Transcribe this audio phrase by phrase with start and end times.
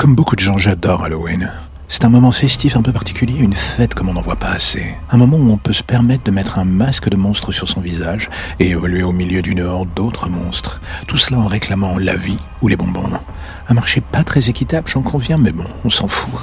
[0.00, 1.50] Comme beaucoup de gens, j'adore Halloween.
[1.86, 4.94] C'est un moment festif un peu particulier, une fête comme on n'en voit pas assez.
[5.10, 7.82] Un moment où on peut se permettre de mettre un masque de monstre sur son
[7.82, 10.80] visage et évoluer au milieu d'une horde d'autres monstres.
[11.06, 13.12] Tout cela en réclamant la vie ou les bonbons.
[13.68, 16.34] Un marché pas très équitable, j'en conviens, mais bon, on s'en fout.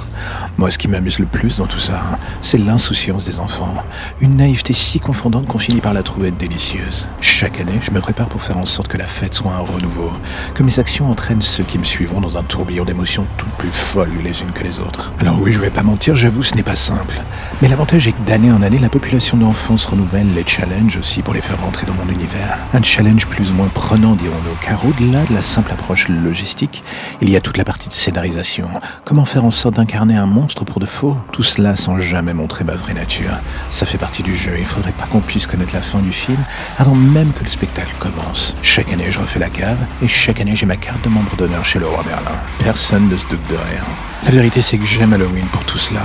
[0.56, 2.02] Moi, ce qui m'amuse le plus dans tout ça,
[2.42, 3.74] c'est l'insouciance des enfants.
[4.20, 7.08] Une naïveté si confondante qu'on finit par la trouver délicieuse.
[7.20, 10.10] Chaque année, je me prépare pour faire en sorte que la fête soit un renouveau,
[10.54, 14.10] que mes actions entraînent ceux qui me suivront dans un tourbillon d'émotions toutes plus folles
[14.22, 15.12] les unes que les autres.
[15.20, 17.14] Alors oui, je vais pas mentir, j'avoue, ce n'est pas simple.
[17.62, 21.22] Mais l'avantage est que d'année en année, la population d'enfants se renouvelle, les challenges aussi
[21.22, 22.58] pour les faire rentrer dans mon univers.
[22.72, 26.82] Un challenge plus ou moins prenant, dirons-nous, car au-delà de la simple approche logistique,
[27.20, 28.68] il y a toute la partie de scénarisation.
[29.04, 31.16] Comment faire en sorte d'incarner un monstre pour de faux?
[31.32, 33.30] Tout cela sans jamais montrer ma vraie nature.
[33.70, 34.52] Ça fait partie du jeu.
[34.58, 36.38] Il faudrait pas qu'on puisse connaître la fin du film
[36.78, 38.56] avant même que le spectacle commence.
[38.62, 41.64] Chaque année, je refais la cave et chaque année, j'ai ma carte de membre d'honneur
[41.64, 42.38] chez le roi Merlin.
[42.60, 43.84] Personne ne se doute de rien.
[44.24, 46.02] La vérité, c'est que j'aime Halloween pour tout cela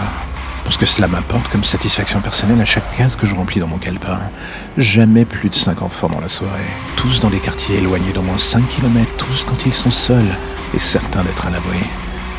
[0.64, 3.68] pour ce que cela m'apporte comme satisfaction personnelle à chaque case que je remplis dans
[3.68, 4.20] mon calepin.
[4.78, 6.60] Jamais plus de 5 enfants dans la soirée.
[6.96, 10.38] Tous dans des quartiers éloignés d'au moins 5 km, tous quand ils sont seuls,
[10.74, 11.80] et certains d'être à l'abri.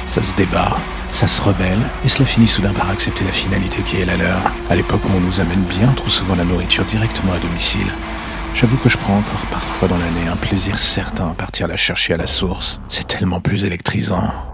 [0.07, 0.77] Ça se débat,
[1.11, 4.41] ça se rebelle, et cela finit soudain par accepter la finalité qui est la leur.
[4.71, 7.93] À l'époque où on nous amène bien trop souvent la nourriture directement à domicile.
[8.55, 12.15] J'avoue que je prends encore parfois dans l'année un plaisir certain à partir la chercher
[12.15, 12.81] à la source.
[12.89, 14.54] C'est tellement plus électrisant.